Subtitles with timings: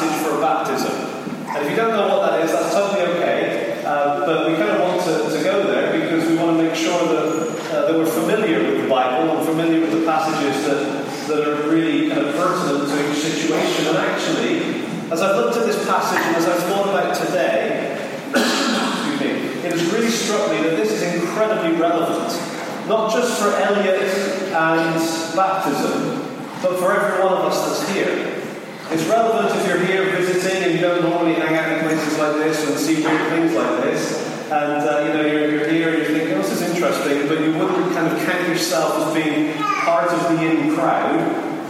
[0.00, 0.92] passage for baptism.
[1.52, 3.82] And if you don't know what that is, that's totally okay.
[3.84, 6.74] Uh, but we kind of want to, to go there because we want to make
[6.74, 11.28] sure that, uh, that we're familiar with the Bible and familiar with the passages that,
[11.28, 13.88] that are really kind of pertinent to each situation.
[13.88, 17.92] And actually, as I've looked at this passage and as I've thought about today,
[19.66, 22.32] it has really struck me that this is incredibly relevant,
[22.88, 24.00] not just for Elliot
[24.54, 26.24] and baptism,
[26.62, 28.29] but for every one of us that's here.
[28.92, 32.34] It's relevant if you're here visiting and you don't normally hang out in places like
[32.42, 34.18] this and see weird things like this.
[34.50, 37.38] And uh, you know, you're, you're here and you're thinking, oh, this is interesting, but
[37.38, 41.14] you wouldn't kind of count yourself as being part of the in crowd.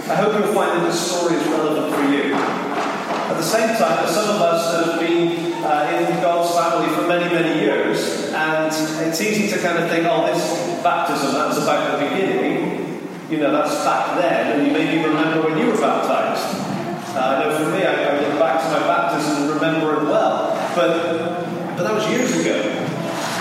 [0.09, 2.33] I hope you'll find that this story is relevant for you.
[2.33, 7.29] At the same time, some of us have been uh, in God's family for many,
[7.35, 8.73] many years, and
[9.07, 13.09] it's easy to kind of think, oh, this baptism, that was about the beginning.
[13.29, 16.20] You know, that's back then, and you maybe remember when you were baptized.
[17.11, 20.05] Uh, I know for me, I, I look back to my baptism and remember it
[20.07, 20.55] well.
[20.77, 22.63] But, but that was years ago.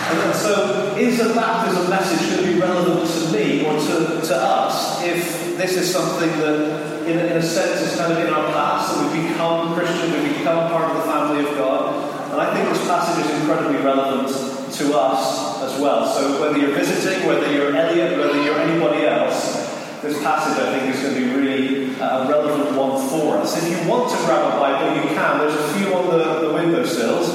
[0.10, 4.36] And so, is a baptism message going to be relevant to me or to, to
[4.36, 8.52] us if this is something that, in, in a sense, is kind of in our
[8.54, 12.10] past, that we've become Christian, we become part of the family of God?
[12.32, 16.08] And I think this passage is incredibly relevant to us as well.
[16.08, 19.69] So, whether you're visiting, whether you're Elliot, whether you're anybody else,
[20.02, 23.62] this passage, I think, is going to be really uh, a relevant one for us.
[23.62, 25.40] If you want to grab a Bible, you can.
[25.40, 27.30] There's a few on the, the windowsills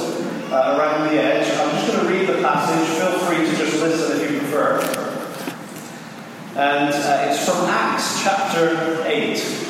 [0.51, 1.47] uh, around the edge.
[1.47, 2.97] I'm just going to read the passage.
[2.97, 4.79] Feel free to just listen if you prefer.
[6.55, 9.61] And uh, it's from Acts chapter 8.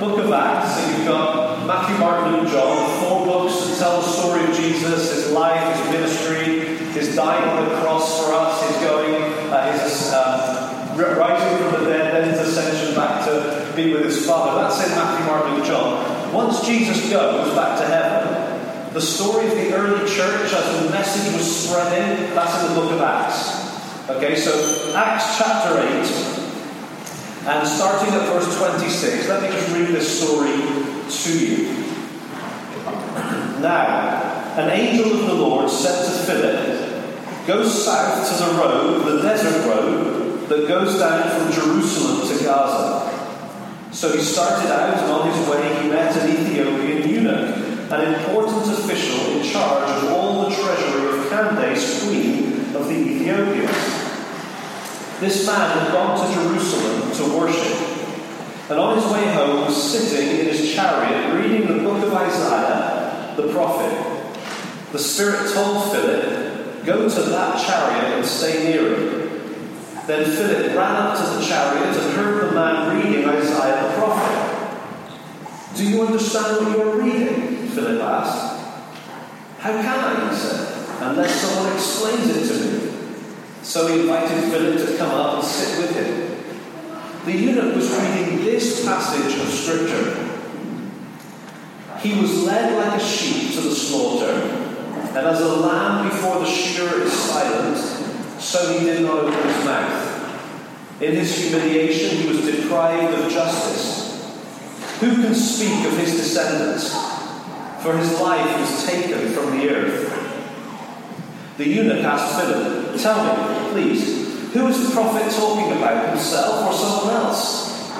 [0.00, 4.06] Book of Acts, so you've got Matthew, Mark, Luke, John, four books that tell the
[4.06, 8.76] story of Jesus, his life, his ministry, his dying on the cross for us, his
[8.80, 10.68] going, uh, his uh,
[10.98, 14.60] rising from the dead, then his ascension back to be with his Father.
[14.60, 16.32] That's in Matthew, Mark, and John.
[16.32, 21.32] Once Jesus goes back to heaven, the story of the early church as the message
[21.34, 24.10] was spreading, that's in the book of Acts.
[24.10, 25.86] Okay, so Acts chapter 8,
[27.46, 30.56] and starting at verse 26, let me just read this story
[31.08, 31.84] to you.
[33.58, 39.22] Now, an angel of the Lord said to Philip, Go south to the road, the
[39.22, 43.07] desert road that goes down from Jerusalem to Gaza.
[43.92, 48.78] So he started out, and on his way he met an Ethiopian eunuch, an important
[48.78, 53.70] official in charge of all the treasury of Candace, queen of the Ethiopians.
[55.20, 57.78] This man had gone to Jerusalem to worship,
[58.70, 63.34] and on his way home was sitting in his chariot reading the book of Isaiah,
[63.36, 63.92] the prophet.
[64.92, 69.17] The Spirit told Philip, Go to that chariot and stay near it.
[70.08, 75.76] Then Philip ran up to the chariot and heard the man reading Isaiah the prophet.
[75.76, 77.68] Do you understand what you are reading?
[77.68, 78.56] Philip asked.
[79.58, 82.92] How can I, he said, unless someone explains it to me?
[83.62, 87.26] So he invited Philip to come up and sit with him.
[87.26, 90.24] The eunuch was reading this passage of Scripture.
[91.98, 96.46] He was led like a sheep to the slaughter, and as a lamb before the
[96.46, 97.04] shearer
[98.48, 101.02] so he did not open his mouth.
[101.02, 104.24] In his humiliation, he was deprived of justice.
[105.00, 106.94] Who can speak of his descendants?
[107.82, 110.14] For his life was taken from the earth.
[111.58, 116.72] The eunuch asked Philip, Tell me, please, who is the prophet talking about, himself or
[116.72, 117.92] someone else?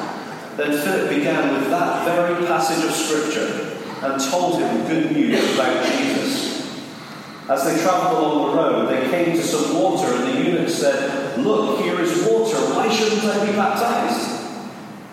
[0.57, 5.85] Then Philip began with that very passage of Scripture and told him good news about
[5.85, 6.58] Jesus.
[7.49, 11.39] As they traveled along the road, they came to some water, and the eunuch said,
[11.39, 12.59] Look, here is water.
[12.75, 14.45] Why shouldn't I be baptized?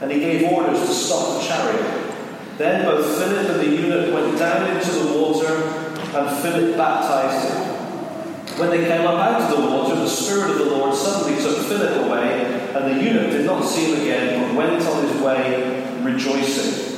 [0.01, 2.13] And he gave orders to stop the chariot.
[2.57, 8.59] Then both Philip and the eunuch went down into the water, and Philip baptized him.
[8.59, 11.57] When they came up out of the water, the Spirit of the Lord suddenly took
[11.67, 16.02] Philip away, and the eunuch did not see him again, but went on his way
[16.02, 16.94] rejoicing.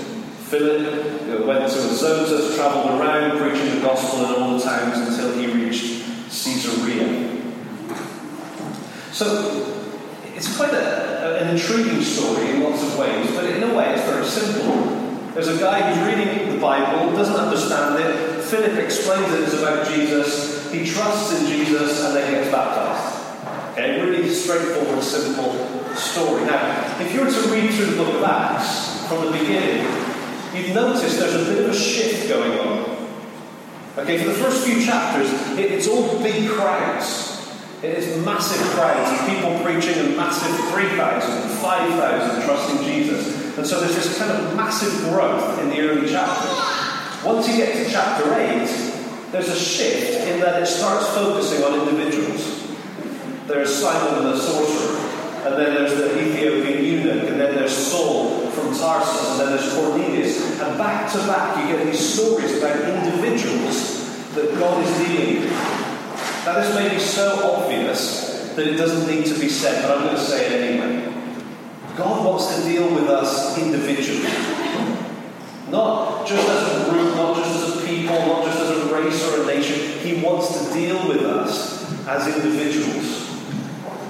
[0.47, 5.47] Philip went to Azotus, travelled around preaching the gospel in all the towns until he
[5.47, 7.43] reached Caesarea.
[9.11, 9.83] So
[10.35, 14.03] it's quite a, an intriguing story in lots of ways, but in a way it's
[14.03, 14.85] very simple.
[15.33, 18.41] There's a guy who's reading the Bible, doesn't understand it.
[18.45, 20.71] Philip explains it, it is about Jesus.
[20.71, 23.73] He trusts in Jesus and then gets baptized.
[23.73, 25.53] Okay, really straightforward, simple
[25.95, 26.45] story.
[26.45, 30.06] Now, if you were to read through the book of Acts from the beginning,
[30.57, 32.97] you've noticed there's a bit of a shift going on.
[33.97, 37.33] Okay, for the first few chapters, it, it's all big crowds.
[37.83, 43.57] It is massive crowds of people preaching, and massive 3,000, 5,000 trusting Jesus.
[43.57, 47.23] And so there's this kind of massive growth in the early chapters.
[47.23, 48.87] Once you get to chapter 8,
[49.31, 52.67] there's a shift in that it starts focusing on individuals.
[53.47, 54.96] There's Simon the sorcerer,
[55.47, 59.73] and then there's the Ethiopian eunuch, and then there's Saul from Tarsus, and then there's
[59.73, 60.59] Cornelius.
[60.59, 65.51] And back to back, you get these stories about individuals that God is dealing with.
[66.45, 70.03] Now, this may be so obvious that it doesn't need to be said, but I'm
[70.03, 71.13] going to say it anyway.
[71.95, 74.29] God wants to deal with us individually.
[75.69, 79.23] Not just as a group, not just as a people, not just as a race
[79.33, 79.99] or a nation.
[79.99, 83.16] He wants to deal with us as individuals.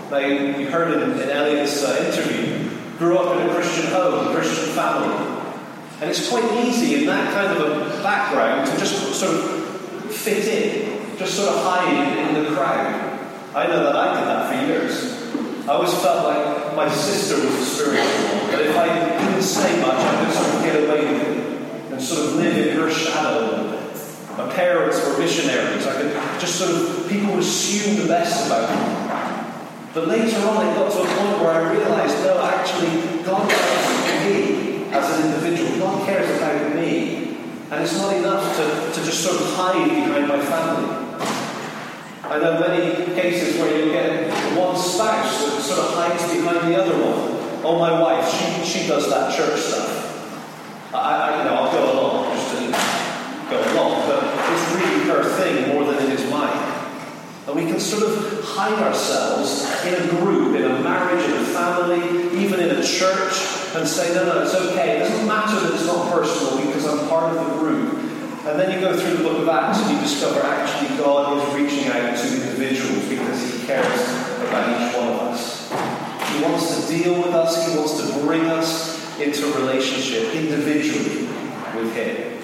[0.09, 4.33] Now, you heard in, in Elliot's uh, interview, grew up in a Christian home, a
[4.33, 5.43] Christian family.
[5.99, 10.47] And it's quite easy in that kind of a background to just sort of fit
[10.47, 13.19] in, just sort of hide in the crowd.
[13.53, 15.67] I know that I did that for years.
[15.67, 18.87] I always felt like my sister was a spiritual but if I
[19.19, 22.67] didn't say much, I could sort of get away with it and sort of live
[22.67, 23.77] in her shadow.
[24.37, 25.85] My parents were missionaries.
[25.85, 29.06] I could just sort of, people assume the best about me.
[29.93, 34.25] But later on, it got to a point where I realized, no, actually, God cares
[34.25, 35.79] me as an individual.
[35.79, 37.37] God cares about me.
[37.71, 41.07] And it's not enough to, to just sort of hide behind my family.
[42.23, 46.81] I know many cases where you get one spouse that sort of hides behind the
[46.81, 47.63] other one.
[47.63, 50.93] Oh, my wife, she, she does that church stuff.
[50.93, 52.71] I, I you know, I'll go along just to
[53.49, 56.26] go along, but it's really her thing more than it is.
[57.47, 61.45] And we can sort of hide ourselves in a group, in a marriage, in a
[61.45, 63.33] family, even in a church,
[63.73, 64.97] and say, no, no, it's okay.
[64.97, 67.93] It doesn't matter that it's not personal because I'm part of the group.
[68.47, 71.55] And then you go through the book of Acts and you discover actually God is
[71.55, 74.01] reaching out to individuals because He cares
[74.47, 75.69] about each one of us.
[76.33, 81.27] He wants to deal with us, He wants to bring us into a relationship individually
[81.75, 82.36] with Him.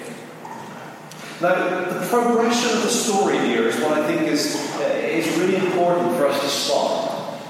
[1.40, 5.56] Now, the progression of the story here is what I think is, uh, is really
[5.56, 7.40] important for us to spot.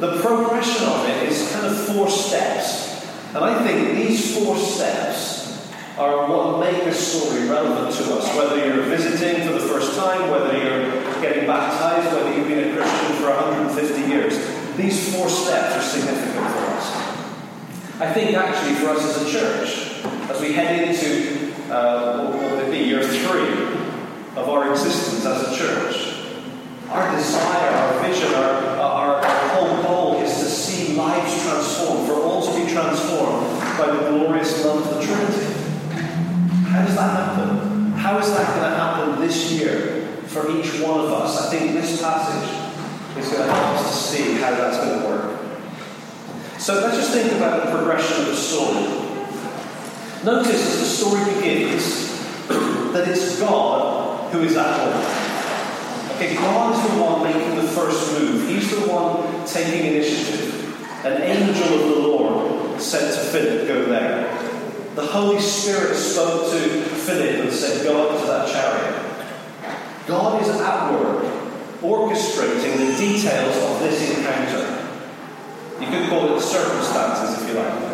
[0.00, 3.06] The progression of it is kind of four steps.
[3.34, 8.34] And I think these four steps are what make a story relevant to us.
[8.34, 10.90] Whether you're visiting for the first time, whether you're
[11.20, 16.34] getting baptized, whether you've been a Christian for 150 years, these four steps are significant
[16.34, 17.10] for us.
[18.00, 21.39] I think actually for us as a church, as we head into
[21.70, 23.78] uh, what would it be, year three
[24.36, 26.16] of our existence as a church,
[26.88, 32.14] our desire, our vision, our, our, our whole goal is to see lives transformed, for
[32.14, 33.46] all to be transformed
[33.78, 35.46] by the glorious love of the Trinity.
[36.68, 37.92] How does that happen?
[37.92, 41.46] How is that going to happen this year for each one of us?
[41.46, 42.48] I think this passage
[43.18, 45.38] is going to help us to see how that's going to work.
[46.58, 48.99] So let's just think about the progression of the story.
[50.22, 52.20] Notice as the story begins
[52.92, 56.16] that it's God who is at work.
[56.16, 58.46] Okay, God is the one making the first move.
[58.46, 61.06] He's the one taking initiative.
[61.06, 64.30] An angel of the Lord said to Philip, Go there.
[64.94, 70.06] The Holy Spirit spoke to Philip and said, Go up to that chariot.
[70.06, 71.24] God is at work
[71.80, 74.92] orchestrating the details of this encounter.
[75.80, 77.89] You could call it circumstances if you like.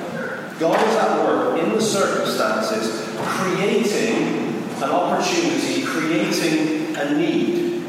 [0.58, 7.84] God is at work in the circumstances, creating an opportunity, creating a need.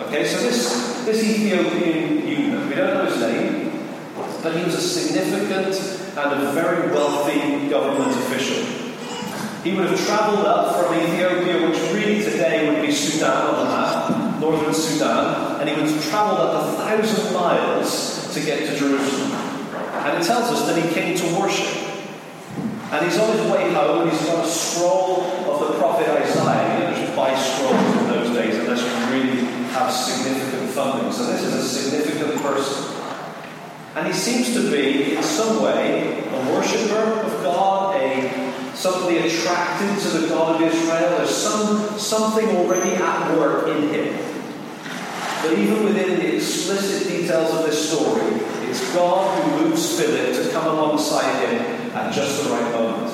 [0.00, 3.86] Okay, so this, this Ethiopian eunuch, we don't know his name,
[4.42, 5.76] but he was a significant
[6.18, 8.64] and a very wealthy government official.
[9.62, 13.70] He would have travelled up from Ethiopia, which really today would be Sudan on the
[13.70, 18.76] map, northern Sudan, and he would have travelled up a thousand miles to get to
[18.76, 19.30] Jerusalem.
[19.30, 21.83] And it tells us that he came to worship.
[22.94, 26.78] And he's on his way home and he's got a scroll of the prophet Isaiah.
[26.78, 31.10] You know, just buy scrolls in those days unless you really have significant funding.
[31.10, 32.94] So this is a significant person.
[33.96, 39.98] And he seems to be, in some way, a worshipper of God, a somebody attracted
[40.02, 41.16] to the God of Israel.
[41.16, 44.18] There's some something already at work in him.
[45.42, 48.22] But even within the explicit details of this story,
[48.70, 53.10] it's God who moves Philip to come alongside him at just the right moment.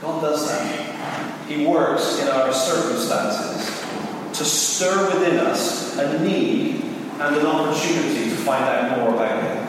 [0.00, 1.46] God does that.
[1.48, 3.84] He works in our circumstances
[4.38, 6.82] to stir within us a need
[7.20, 9.64] and an opportunity to find out more about Him.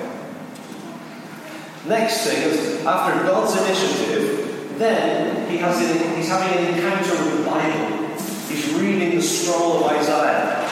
[1.88, 5.80] Next thing is, after God's initiative, then he has
[6.18, 8.08] he's having an encounter with the Bible.
[8.48, 10.66] He's reading the scroll of Isaiah.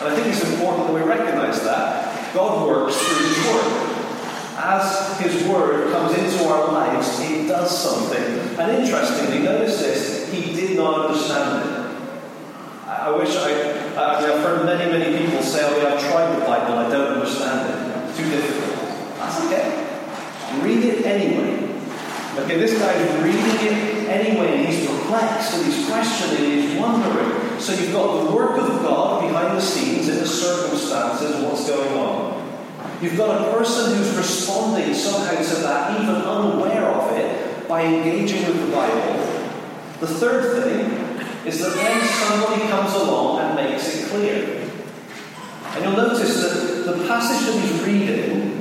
[0.00, 2.34] And I think it's important that we recognize that.
[2.34, 3.93] God works through His Word.
[4.56, 8.58] As His Word comes into our lives, it does something.
[8.58, 11.84] And interestingly, notice this, He did not understand it.
[12.86, 16.44] I wish I, I I've heard many, many people say, oh, yeah, I've tried the
[16.44, 18.08] Bible, I don't understand it.
[18.08, 18.88] It's too difficult.
[19.18, 19.84] That's okay.
[20.62, 21.64] Read it anyway.
[22.38, 26.78] Okay, this guy is reading it anyway, and he's perplexed, and he's questioning, and he's
[26.80, 27.60] wondering.
[27.60, 31.68] So you've got the work of God behind the scenes in the circumstances, of what's
[31.68, 32.33] going on.
[33.00, 38.46] You've got a person who's responding somehow to that, even unaware of it, by engaging
[38.46, 39.34] with the Bible.
[40.00, 40.90] The third thing
[41.46, 44.70] is that then somebody comes along and makes it clear.
[45.74, 48.54] And you'll notice that the passage that he's reading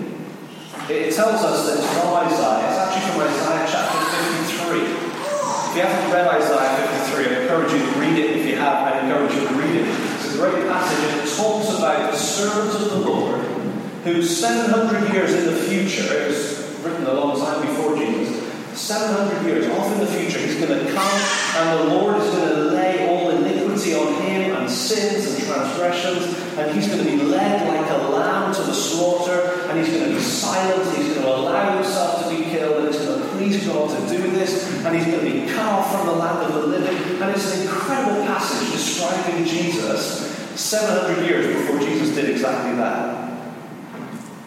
[0.89, 2.67] it tells us that it's from Isaiah.
[2.67, 4.03] It's actually from Isaiah chapter
[4.43, 4.83] 53.
[4.83, 8.37] If you haven't read Isaiah 53, I encourage you to read it.
[8.37, 9.87] If you have, I encourage you to read it.
[9.87, 13.52] It's a great passage and it talks about the servants of the Lord
[14.03, 18.43] who 700 years in the future, it was written a long time before Jesus,
[18.77, 21.21] 700 years off in the future, he's going to come
[21.55, 26.37] and the Lord is going to lay all iniquity on him and sins and transgressions,
[26.57, 30.09] and he's going to be led like a lamb to the slaughter, and he's going
[30.09, 33.27] to be silent, he's going to allow himself to be killed, and it's going to
[33.29, 36.39] please God to do this, and he's going to be cut off from the land
[36.45, 37.21] of the living.
[37.21, 40.29] And it's an incredible passage describing Jesus
[40.59, 43.12] 700 years before Jesus did exactly that.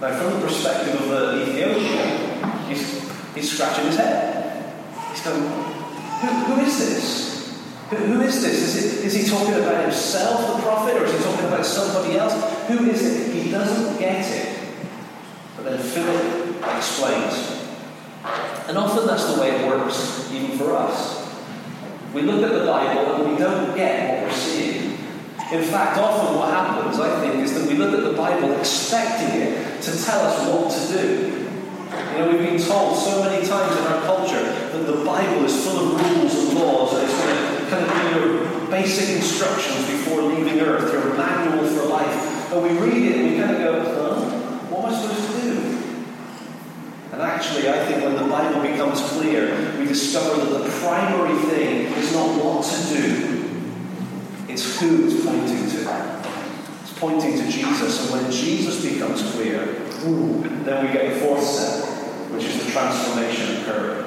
[0.01, 4.75] Now, from the perspective of the Ethiopian, he's He's scratching his head.
[5.11, 7.63] He's going, who, who is this?
[7.91, 8.75] Who, who is this?
[8.75, 12.17] Is, it, is he talking about himself, the prophet, or is he talking about somebody
[12.17, 12.33] else?
[12.69, 13.35] Who is it?
[13.35, 14.59] He doesn't get it.
[15.55, 17.61] But then Philip explains.
[18.69, 21.31] And often that's the way it works, even for us.
[22.15, 24.86] We look at the Bible and we don't get what we're seeing.
[25.53, 29.43] In fact, often what happens, I think, is that we look at the Bible expecting
[29.43, 31.47] it to tell us what to do.
[31.87, 35.65] You know, we've been told so many times in our culture that the Bible is
[35.65, 39.87] full of rules and laws and it's going to kind of be your basic instructions
[39.87, 42.53] before leaving earth, your manual for life.
[42.53, 44.31] And we read it and we kind of go, huh?
[44.69, 45.57] What am I supposed to do?
[47.13, 51.93] And actually, I think when the Bible becomes clear, we discover that the primary thing
[51.93, 53.46] is not what to do,
[54.57, 55.81] it's who it's pointing to.
[56.81, 58.11] It's pointing to Jesus.
[58.11, 61.85] And when Jesus becomes clear, ooh, then we get the fourth step
[62.33, 64.07] which is the transformation occurring.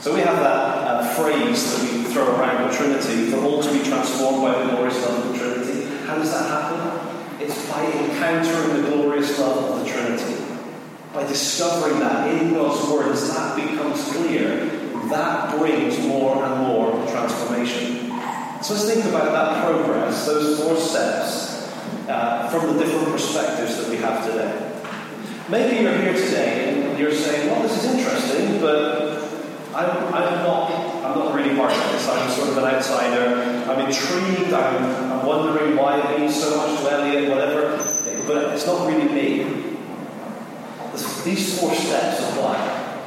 [0.00, 3.72] So we have that uh, phrase that we throw around the Trinity, for all to
[3.72, 5.84] be transformed by the glorious love of the Trinity.
[6.06, 7.40] How does that happen?
[7.40, 10.44] It's by encountering the glorious love of the Trinity.
[11.12, 14.66] By discovering that in God's Word, as that becomes clear,
[15.08, 16.53] that brings more.
[18.64, 21.68] So let's think about that progress, those four steps,
[22.08, 24.56] uh, from the different perspectives that we have today.
[25.50, 29.20] Maybe you're here today and you're saying, well, this is interesting, but
[29.74, 30.70] I'm, I'm, not,
[31.04, 32.08] I'm not really part of this.
[32.08, 33.70] I'm sort of an outsider.
[33.70, 34.54] I'm intrigued.
[34.54, 37.76] I'm, I'm wondering why it means so much to Elliot, whatever.
[38.26, 39.76] But it's not really me.
[41.22, 43.02] These four steps apply.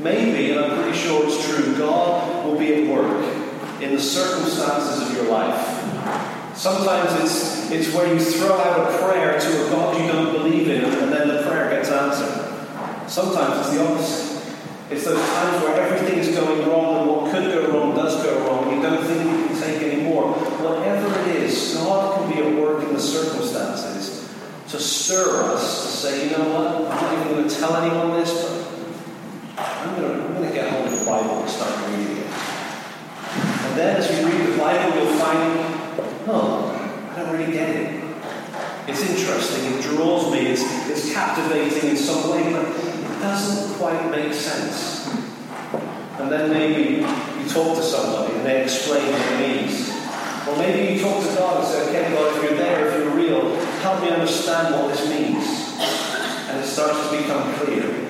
[0.00, 3.35] Maybe, and I'm pretty sure it's true, God will be at work
[3.80, 5.86] in the circumstances of your life
[6.56, 10.66] Sometimes it's, it's where you throw out a prayer to a God you don't believe
[10.68, 13.10] in, and then the prayer gets answered.
[13.10, 14.56] Sometimes it's the opposite.
[14.90, 18.46] It's those times where everything is going wrong, and what could go wrong does go
[18.46, 20.32] wrong, you don't think you can take any more.
[20.32, 24.34] Whatever it is, God can be at work in the circumstances
[24.68, 28.18] to stir us to say, you know what, I'm not even going to tell anyone
[28.18, 31.90] this, but I'm going to, I'm going to get hold of the Bible and start
[31.90, 32.15] reading
[33.78, 35.76] then as you read the Bible, you'll find
[36.28, 38.04] oh, I don't really get it.
[38.88, 44.10] It's interesting, it draws me, it's, it's captivating in some way, but it doesn't quite
[44.10, 45.08] make sense.
[46.18, 49.90] And then maybe you talk to somebody and they explain what it means.
[50.48, 53.14] Or maybe you talk to God and say, okay, God, if you're there, if you're
[53.14, 55.44] real, help me understand what this means.
[56.48, 58.05] And it starts to become clear.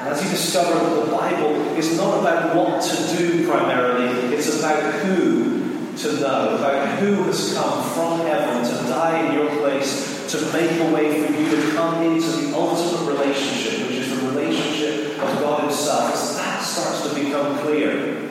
[0.00, 4.58] And as you discover that the Bible is not about what to do primarily, it's
[4.58, 10.26] about who to know about who has come from heaven to die in your place,
[10.30, 14.26] to make a way for you to come into the ultimate relationship, which is the
[14.28, 16.14] relationship of God Himself.
[16.14, 18.22] As that starts to become clear,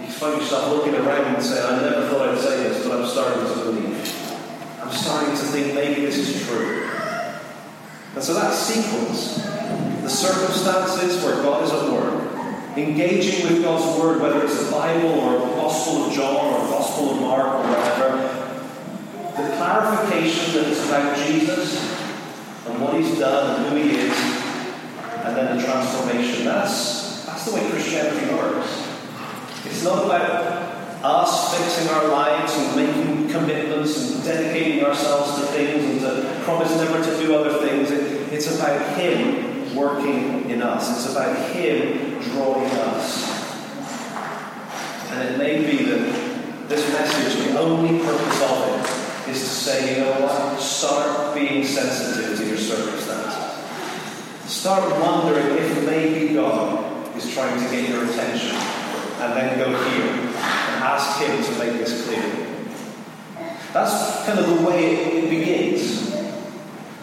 [0.00, 3.06] you find yourself looking around and saying, I never thought I'd say this, but I'm
[3.06, 3.98] starting to believe.
[4.80, 6.88] I'm starting to think maybe this is true.
[8.14, 9.38] And so that sequence,
[10.02, 15.10] the circumstances where God is at work, engaging with God's Word, whether it's the Bible
[15.10, 18.16] or the Gospel of John or the Gospel of Mark or whatever,
[19.36, 21.80] the clarification that it's about Jesus,
[22.66, 24.18] and what he's done and who he is,
[25.24, 26.46] and then the transformation.
[26.46, 28.88] That's, that's the way Christianity works.
[29.64, 30.72] It's not about
[31.04, 36.76] us fixing our lives and making commitments and dedicating ourselves to things and to promise
[36.76, 37.92] never to do other things.
[37.92, 43.30] It, it's about Him working in us, it's about Him drawing us.
[45.10, 49.94] And it may be that this message, the only purpose of it, is to say,
[49.98, 50.60] you know what?
[50.60, 53.52] Start being sensitive to your circumstances.
[54.50, 58.56] Start wondering if maybe God is trying to get your attention
[59.22, 62.42] and then go here and ask Him to make this clear.
[63.72, 66.11] That's kind of the way it, begins.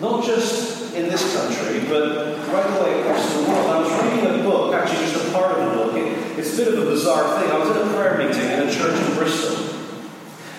[0.02, 3.68] Not just in this country, but right the way across the world.
[3.68, 5.94] I was reading a book, actually just a part of the book.
[5.96, 7.52] It, it's a bit of a bizarre thing.
[7.52, 9.66] I was in a prayer meeting in a church in Bristol.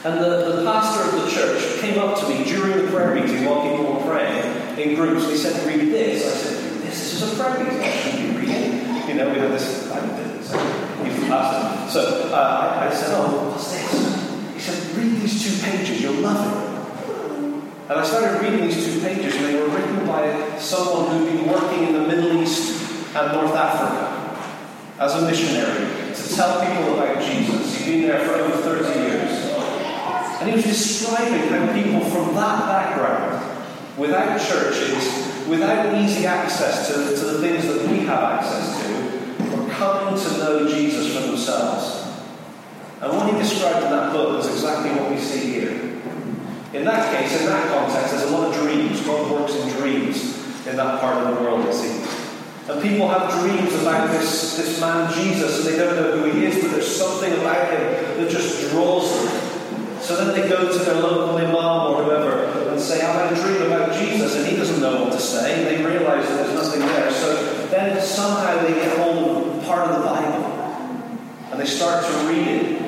[0.05, 3.45] And the, the pastor of the church came up to me during the prayer meeting
[3.45, 5.29] while people were praying in groups.
[5.29, 6.27] He said, read this.
[6.27, 7.81] I said, this is a prayer meeting.
[7.81, 9.11] I should be.
[9.11, 10.31] You know, we have this, I did
[11.91, 14.55] so uh, I, said, Oh, what's this?
[14.55, 16.70] He said, Read these two pages, you'll love it.
[17.91, 21.49] And I started reading these two pages, and they were written by someone who'd been
[21.49, 22.81] working in the Middle East
[23.17, 24.47] and North Africa
[25.01, 27.75] as a missionary to tell people about Jesus.
[27.75, 29.45] He'd been there for over 30 years.
[30.39, 36.95] And he was describing how people from that background, without churches, without easy access to,
[36.95, 42.07] to the things that we have access to, were coming to know Jesus for themselves.
[43.01, 45.90] And what he described in that book was exactly what we see here.
[46.73, 49.00] In that case, in that context, there's a lot of dreams.
[49.05, 52.07] God works in dreams in that part of the world, it seems.
[52.69, 56.47] And people have dreams about this, this man Jesus, and they don't know who he
[56.47, 57.83] is, but there's something about him
[58.19, 60.00] that just draws them.
[60.00, 63.43] So then they go to their local imam or whoever and say, I've had a
[63.43, 65.59] dream about Jesus, and he doesn't know what to say.
[65.59, 67.11] And they realize that there's nothing there.
[67.11, 70.45] So then somehow they get hold of part of the Bible.
[71.50, 72.83] And they start to read it.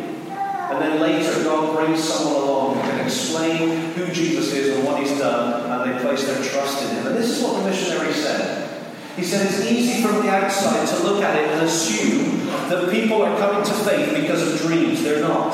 [0.72, 5.18] And then later, God brings someone along who can explain Jesus is and what he's
[5.18, 7.06] done, and they place their trust in him.
[7.06, 8.68] And this is what the missionary said.
[9.16, 13.22] He said it's easy from the outside to look at it and assume that people
[13.22, 15.02] are coming to faith because of dreams.
[15.02, 15.52] They're not.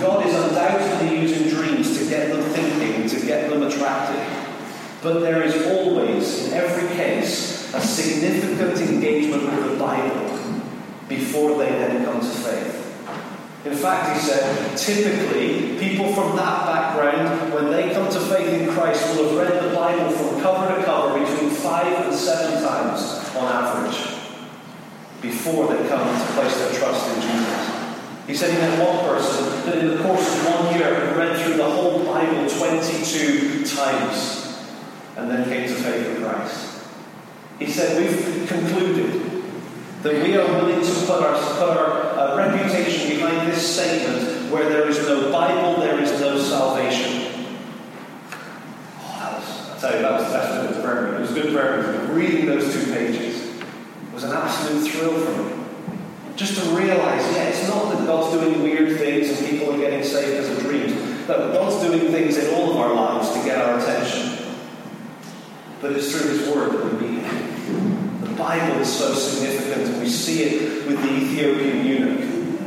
[0.00, 4.26] God is undoubtedly using dreams to get them thinking, to get them attracted.
[5.02, 10.38] But there is always, in every case, a significant engagement with the Bible
[11.08, 12.83] before they then come to faith.
[13.64, 18.68] In fact, he said, typically, people from that background, when they come to faith in
[18.68, 23.00] Christ, will have read the Bible from cover to cover between five and seven times
[23.34, 24.20] on average
[25.22, 27.74] before they come to place their trust in Jesus.
[28.26, 31.56] He said he met one person that in the course of one year read through
[31.56, 34.58] the whole Bible 22 times
[35.16, 36.84] and then came to faith in Christ.
[37.58, 39.23] He said, We've concluded
[40.04, 44.68] that we are willing to put our, put our uh, reputation behind this statement where
[44.68, 47.48] there is no Bible, there is no salvation.
[49.00, 51.54] Oh, that was, I tell you, that was the best of the It was good
[51.54, 53.50] prayer Reading those two pages
[54.12, 55.64] was an absolute thrill for me.
[56.36, 60.04] Just to realize, yeah, it's not that God's doing weird things and people are getting
[60.04, 61.26] saved as a dream.
[61.28, 64.54] No, God's doing things in all of our lives to get our attention.
[65.80, 68.03] But it's through His Word that we meet Him.
[68.36, 72.58] Bible is so significant, and we see it with the Ethiopian eunuch.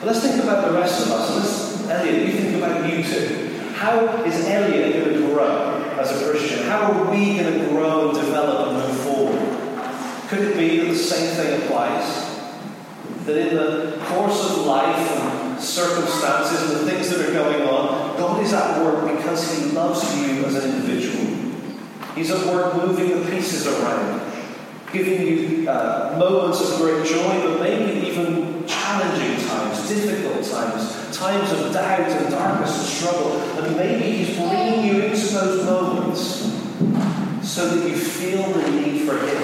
[0.00, 1.36] But let's think about the rest of us.
[1.36, 3.48] Let's, Elliot, you think about you too.
[3.74, 6.66] How is Elliot going to grow as a Christian?
[6.66, 10.28] How are we going to grow and develop and move forward?
[10.28, 12.26] Could it be that the same thing applies?
[13.24, 18.16] That in the course of life and circumstances and the things that are going on,
[18.16, 21.38] God is at work because He loves you as an individual.
[22.14, 24.17] He's at work moving the pieces around,
[24.92, 31.52] giving you uh, moments of great joy, but maybe even challenging times, difficult times, times
[31.52, 33.32] of doubt and darkness and struggle.
[33.62, 36.48] And maybe He's bringing you into those moments
[37.46, 39.42] so that you feel the need for Him.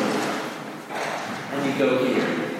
[1.53, 2.51] And you go here.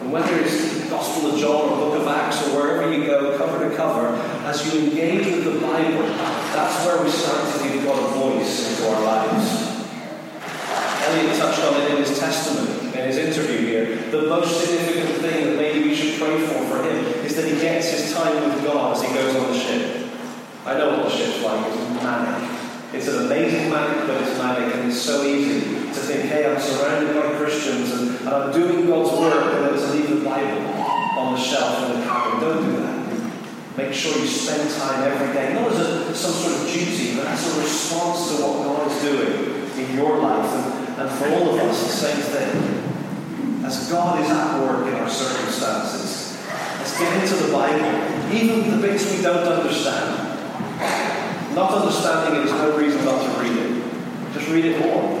[0.00, 3.36] And whether it's the Gospel of John or Book of Acts or wherever you go,
[3.38, 4.08] cover to cover,
[4.44, 8.70] as you engage with the Bible, that's where we start to give God a voice
[8.70, 9.55] into our lives.
[11.06, 13.96] Elliot touched on it in his testimony, in his interview here.
[14.10, 17.60] The most significant thing that maybe we should pray for for him is that he
[17.60, 20.08] gets his time with God as he goes on the ship.
[20.64, 22.50] I know what the ship's like, it's manic.
[22.92, 26.60] It's an amazing manic, but it's manic, and it's so easy to think, hey, I'm
[26.60, 30.66] surrounded by Christians and, I'm doing God's work, and then to leave the Bible
[31.18, 32.40] on the shelf in the cabin.
[32.40, 33.76] Don't do that.
[33.76, 37.26] Make sure you spend time every day, not as a, some sort of duty, but
[37.26, 40.75] as a response to what God is doing in your life.
[40.98, 43.64] And, for all of us, the same thing.
[43.64, 46.42] As God is at work in our circumstances,
[46.78, 50.26] let's get into the Bible, even the bits we don't understand.
[51.54, 54.32] Not understanding it is no reason not to read it.
[54.32, 55.20] Just read it more.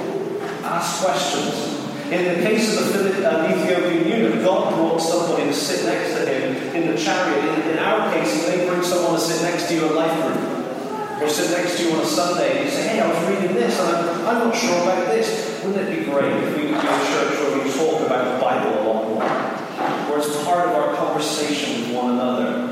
[0.64, 1.76] Ask questions.
[2.10, 6.24] In the case of the uh, Ethiopian eunuch, God brought somebody to sit next to
[6.24, 7.42] him in the chariot.
[7.42, 10.12] In, in our case, he may bring someone to sit next to you in life
[10.22, 11.22] group.
[11.22, 13.56] Or sit next to you on a Sunday and you say, hey, I was reading
[13.56, 15.55] this and I'm, I'm not sure about this.
[15.66, 18.40] Wouldn't it be great if we could do a church where we talk about the
[18.40, 19.28] Bible a lot more?
[20.06, 22.66] Where it's part of our conversation with one another.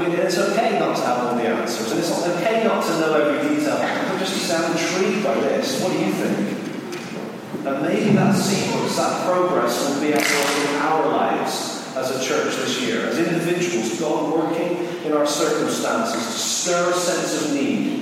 [0.00, 3.14] Mean, it's okay not to have all the answers, and it's okay not to know
[3.14, 3.78] every detail.
[3.78, 5.82] But just sound intrigued by this.
[5.82, 7.66] What do you think?
[7.66, 12.54] And maybe that sequence, that progress will be at in our lives as a church
[12.54, 17.93] this year, as individuals, God working in our circumstances to stir a sense of need.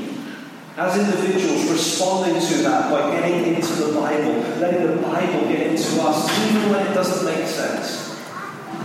[0.77, 6.03] As individuals responding to that by getting into the Bible, letting the Bible get into
[6.03, 8.19] us, even when it doesn't make sense.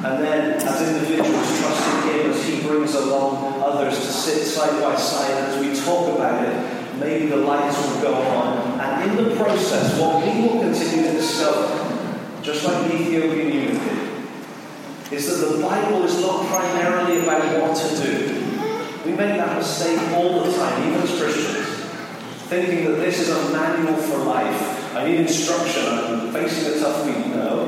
[0.04, 4.96] And then, as individuals, trusting Him as He brings along others to sit side by
[4.96, 8.80] side as we talk about it maybe the lights will go on.
[8.80, 13.84] And in the process, what we will continue to discover, just like the Ethiopian eunuch
[13.84, 18.34] did, is that the Bible is not primarily about what to do.
[19.06, 21.77] We make that mistake all the time, even as Christians,
[22.48, 24.96] thinking that this is a manual for life.
[24.96, 25.86] I need instruction.
[25.86, 27.28] I'm facing a tough week.
[27.28, 27.68] No.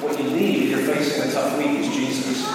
[0.00, 2.46] What you need if you're facing a tough week is Jesus.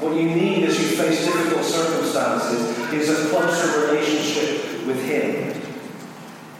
[0.00, 5.60] What you need as you face difficult circumstances is a closer relationship with Him.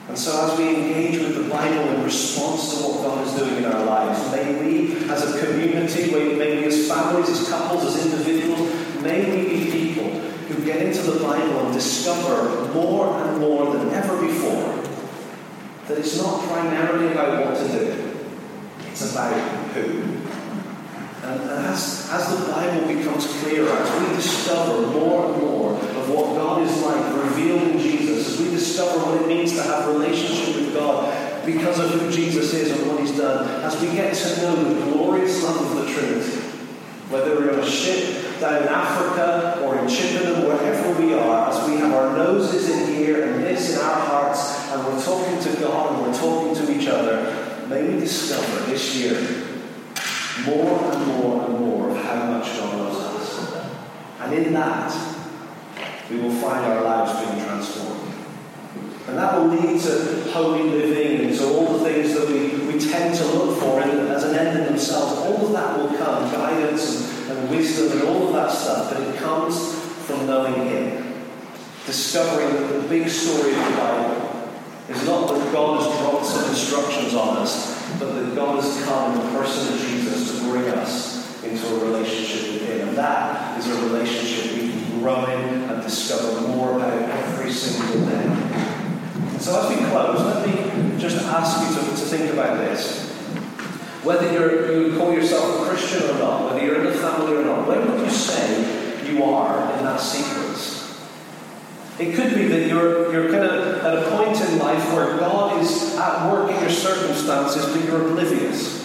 [0.08, 3.58] And so, as we engage with the Bible in response to what God is doing
[3.58, 8.04] in our lives, may we, as a community, may we, as families, as couples, as
[8.04, 9.89] individuals, may we be people
[10.50, 14.80] who get into the Bible and discover more and more than ever before
[15.86, 18.14] that it's not primarily about what to do,
[18.86, 19.34] it's about
[19.72, 20.02] who.
[21.22, 26.34] And, as, as the Bible becomes clearer, as we discover more and more of what
[26.36, 29.92] God is like revealed in Jesus, as we discover what it means to have a
[29.92, 34.14] relationship with God because of who Jesus is and what He's done, as we get
[34.14, 36.40] to know the glorious love of the Trinity,
[37.10, 41.68] whether we're on a ship down in Africa or in Chippenham, wherever we are, as
[41.68, 45.60] we have our noses in here and this in our hearts, and we're talking to
[45.60, 49.20] God and we're talking to each other, may we discover this year
[50.46, 53.66] more and more and more of how much God loves us.
[54.20, 54.90] And in that,
[56.10, 58.14] we will find our lives being transformed.
[59.06, 62.78] And that will lead to holy living and to all the things that we, we
[62.78, 65.18] tend to look for as an end in themselves.
[65.18, 69.16] All of that will come, guidance and, wisdom and all of that stuff, but it
[69.16, 69.74] comes
[70.06, 71.14] from knowing Him.
[71.86, 74.50] Discovering that the big story of the Bible
[74.88, 79.18] is not that God has dropped some instructions on us, but that God has come
[79.18, 82.88] in the person of Jesus to bring us into a relationship with Him.
[82.88, 88.06] And that is a relationship we can grow in and discover more about every single
[88.06, 88.50] day.
[89.38, 93.09] So as we close, let me just ask you to, to think about this.
[94.02, 97.68] Whether you call yourself a Christian or not, whether you're in a family or not,
[97.68, 100.80] when would you say you are in that sequence?
[101.98, 105.60] It could be that you're, you're kind of at a point in life where God
[105.60, 108.80] is at work in your circumstances, but you're oblivious.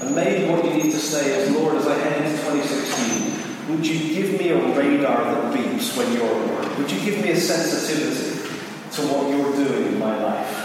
[0.00, 3.84] And maybe what you need to say is, Lord, as I head into 2016, would
[3.84, 6.78] you give me a radar that beeps when you're at work?
[6.78, 8.48] Would you give me a sensitivity
[8.92, 10.61] to what you're doing in my life?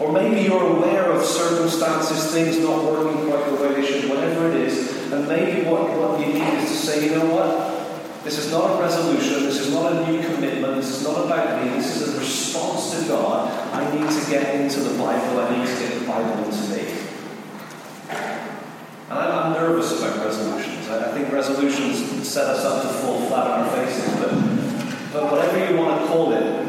[0.00, 4.48] Or maybe you're aware of circumstances, things not working quite the way they should, whatever
[4.48, 7.78] it is, and maybe what, what you need is to say, you know what?
[8.24, 9.44] This is not a resolution.
[9.44, 10.76] This is not a new commitment.
[10.76, 11.70] This is not about me.
[11.70, 13.48] This is a response to God.
[13.72, 15.40] I need to get into the Bible.
[15.40, 16.98] I need to get the Bible into me.
[19.08, 20.88] And I'm, nervous about resolutions.
[20.90, 24.14] I, think resolutions set us up to fall flat on our faces.
[24.16, 24.32] But,
[25.12, 26.66] but whatever you want to call it,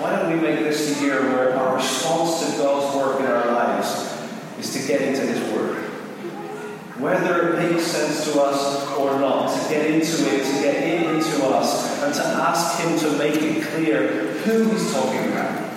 [0.00, 3.46] why don't we make this the year where our response to God's work in our
[3.52, 4.18] lives
[4.58, 5.92] is to get into His Word?
[7.02, 11.16] whether it makes sense to us or not, to get into it, to get in
[11.16, 14.06] into us, and to ask Him to make it clear
[14.44, 15.70] who He's talking about.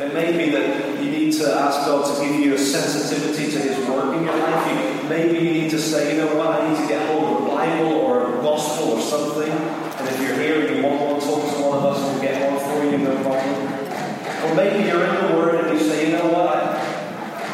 [0.00, 3.58] It may be that you need to ask God to give you a sensitivity to
[3.58, 5.08] His work in your life.
[5.08, 7.48] Maybe you need to say, you know what, I need to get hold of a
[7.48, 9.50] Bible or a gospel or something.
[9.52, 12.50] And if you're here and you want one, talk to one of us, we'll get
[12.50, 14.50] one for you, no problem.
[14.50, 16.71] Or maybe you're in the Word and you say, you know what,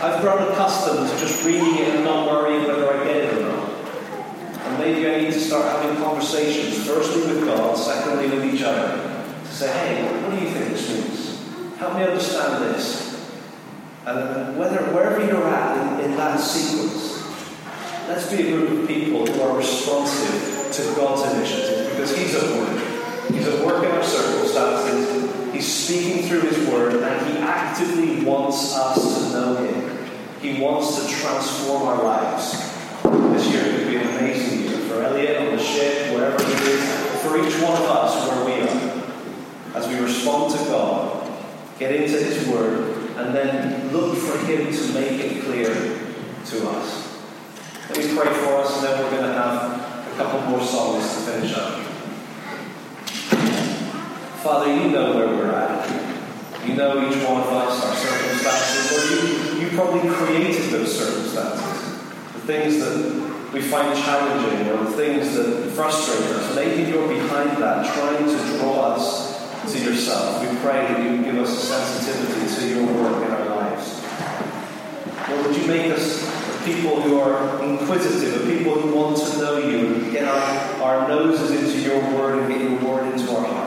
[0.01, 3.43] I've grown accustomed to just reading it and not worrying whether I get it or
[3.43, 3.69] not.
[3.69, 8.97] And maybe I need to start having conversations, firstly with God, secondly with each other,
[9.43, 11.79] to say, hey, what do you think this means?
[11.79, 13.29] Help me understand this.
[14.07, 17.21] And whether, wherever you're at in, in that sequence,
[18.07, 22.45] let's be a group of people who are responsive to God's initiative because He's at
[22.57, 23.33] work.
[23.33, 28.77] He's at work in our circumstances, He's speaking through His Word and He actively wants
[28.77, 30.09] us to know Him.
[30.41, 32.53] He wants to transform our lives.
[33.03, 37.23] This year could be an amazing year for Elliot on the ship, wherever he is,
[37.23, 39.75] for each one of us where we are.
[39.75, 41.29] As we respond to God,
[41.81, 47.21] get into His Word, and then look for Him to make it clear to us.
[47.91, 51.03] Let me pray for us, and then we're going to have a couple more songs
[51.03, 51.88] to finish up.
[54.43, 56.65] Father, you know where we're at.
[56.65, 61.99] You know each one of us, our circumstances, or you, you probably created those circumstances.
[62.35, 66.55] The things that we find challenging, or the things that frustrate us.
[66.55, 70.41] Maybe you're behind that, trying to draw us to yourself.
[70.41, 74.01] We pray that you give us a sensitivity to your work in our lives.
[75.29, 76.23] Lord, would you make us
[76.65, 81.51] people who are inquisitive, people who want to know you, and get our, our noses
[81.51, 83.58] into your word and get your word into our hearts.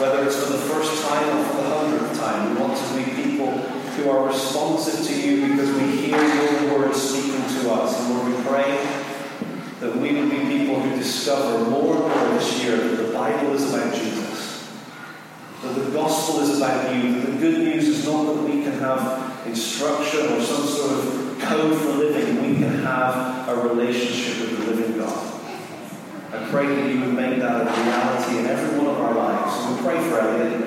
[0.00, 3.04] Whether it's for the first time or for the hundredth time, we want to be
[3.22, 8.00] people who are responsive to you because we hear your word speaking to us.
[8.00, 8.82] And Lord, we pray
[9.80, 13.52] that we would be people who discover more and more this year that the Bible
[13.52, 14.72] is about Jesus.
[15.60, 17.20] That the gospel is about you.
[17.20, 21.38] That the good news is not that we can have instruction or some sort of
[21.40, 22.40] code for living.
[22.50, 25.29] We can have a relationship with the living God.
[26.50, 29.54] Pray that you would make that a reality in every one of our lives.
[29.70, 30.66] We pray for Elliot.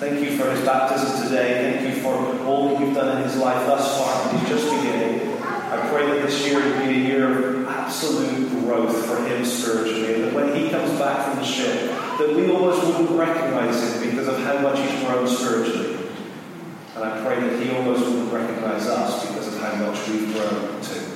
[0.00, 1.78] Thank you for his baptism today.
[1.78, 2.16] Thank you for
[2.46, 4.36] all that you've done in his life thus far.
[4.36, 5.40] He's just beginning.
[5.40, 10.14] I pray that this year would be a year of absolute growth for him spiritually.
[10.14, 14.10] And that when he comes back from the ship, that we almost wouldn't recognize him
[14.10, 16.08] because of how much he's grown spiritually.
[16.96, 20.82] And I pray that he almost wouldn't recognize us because of how much we've grown
[20.82, 21.06] too.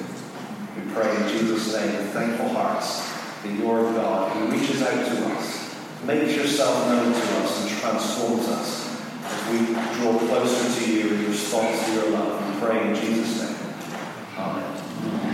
[0.76, 3.13] We pray in Jesus' name with thankful hearts
[3.44, 8.48] the Lord God, who reaches out to us, makes yourself known to us, and transforms
[8.48, 12.54] us as we draw closer to you in response to your love.
[12.54, 13.56] We pray in Jesus' name.
[14.38, 15.33] Amen.